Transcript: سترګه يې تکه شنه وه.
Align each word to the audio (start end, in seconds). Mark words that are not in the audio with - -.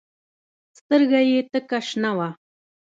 سترګه 0.79 1.19
يې 1.29 1.39
تکه 1.51 1.79
شنه 1.87 2.11
وه. 2.17 2.29